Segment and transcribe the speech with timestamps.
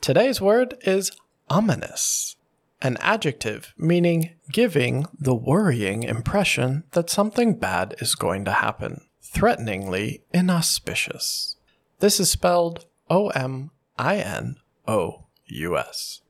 [0.00, 1.10] Today's word is
[1.48, 2.36] ominous,
[2.82, 10.22] an adjective meaning giving the worrying impression that something bad is going to happen, threateningly
[10.32, 11.56] inauspicious.
[12.00, 16.20] This is spelled O M I N O U S.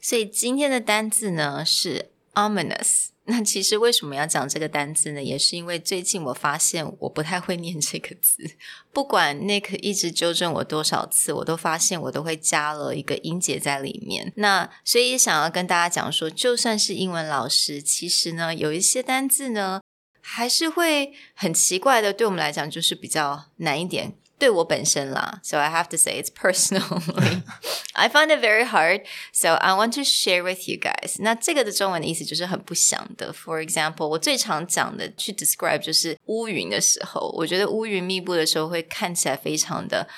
[0.00, 3.07] 所以今天的单字呢是 ominous。
[3.25, 5.23] 那其实为什么要讲这个单字呢？
[5.23, 8.43] 也是因为最近我发现我不太会念这个字，
[8.91, 14.33] 不管 Nick 一直纠正我多少次，我都发现我都会加了一个音节在里面。
[14.35, 19.79] 那所以想要跟大家讲说，就算是英文老师，其实呢有一些单字呢
[20.19, 24.17] 还是会很奇怪的，对我们来讲就是比较难一点。
[24.37, 27.41] 对我本身啦，so I have to say it's personally.
[27.94, 29.02] I find it very hard,
[29.32, 31.16] so I want to share with you guys.
[31.20, 33.32] 那这个的中文的意思就是很不祥的。
[33.32, 40.08] For example，我最常讲的去 describe 就是乌云的时候，我觉得乌云密布的时候会看起来非常的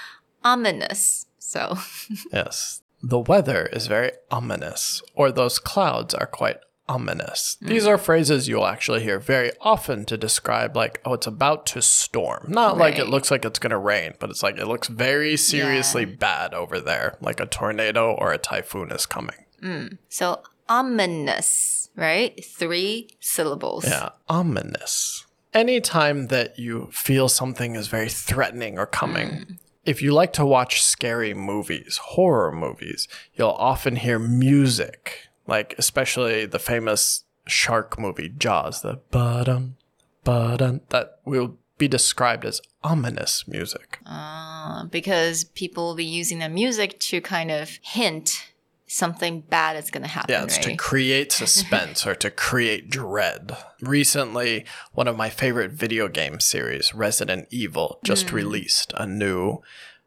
[0.42, 1.22] ominous.
[1.38, 1.76] So
[2.30, 7.57] yes, the weather is very ominous, or those clouds are quite ominous.
[7.61, 7.67] Mm.
[7.67, 11.81] These are phrases you'll actually hear very often to describe, like, oh, it's about to
[11.81, 12.47] storm.
[12.49, 12.91] Not right.
[12.91, 16.05] like it looks like it's going to rain, but it's like it looks very seriously
[16.05, 16.15] yeah.
[16.15, 19.45] bad over there, like a tornado or a typhoon is coming.
[19.61, 19.97] Mm.
[20.09, 22.43] So, ominous, right?
[22.43, 23.87] Three syllables.
[23.87, 25.25] Yeah, ominous.
[25.53, 29.57] Anytime that you feel something is very threatening or coming, mm.
[29.85, 36.45] If you like to watch scary movies, horror movies, you'll often hear music like especially
[36.45, 39.77] the famous shark movie Jaws, the ba-dum,
[40.23, 43.99] ba-dum, that will be described as ominous music.
[44.05, 48.51] Uh, because people will be using the music to kind of hint
[48.87, 50.31] something bad is going to happen.
[50.31, 50.65] Yeah, it's right?
[50.67, 53.57] to create suspense or to create dread.
[53.81, 58.33] Recently, one of my favorite video game series, Resident Evil, just mm.
[58.33, 59.61] released a new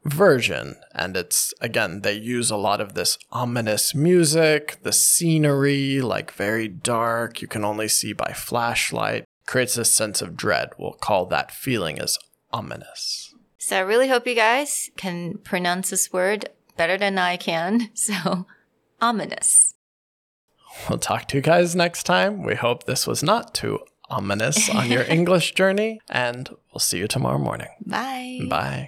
[0.04, 0.76] version.
[0.94, 6.68] And it's, again, they use a lot of this ominous music, the scenery, like very
[6.68, 10.70] dark, you can only see by flashlight, creates a sense of dread.
[10.78, 12.18] We'll call that feeling as
[12.52, 13.34] ominous.
[13.58, 17.90] So I really hope you guys can pronounce this word better than I can.
[17.94, 18.46] So,
[19.00, 19.74] ominous.
[20.88, 22.42] We'll talk to you guys next time.
[22.42, 27.08] We hope this was not too ominous on your English journey, and we'll see you
[27.08, 27.68] tomorrow morning.
[27.84, 28.40] Bye.
[28.48, 28.86] Bye.